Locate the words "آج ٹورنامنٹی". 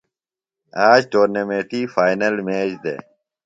0.89-1.81